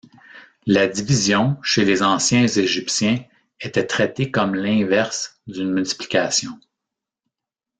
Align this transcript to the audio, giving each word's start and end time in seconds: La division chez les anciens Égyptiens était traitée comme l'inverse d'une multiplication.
La 0.65 0.87
division 0.87 1.59
chez 1.61 1.85
les 1.85 2.01
anciens 2.01 2.47
Égyptiens 2.47 3.23
était 3.59 3.85
traitée 3.85 4.31
comme 4.31 4.55
l'inverse 4.55 5.39
d'une 5.45 5.69
multiplication. 5.69 6.59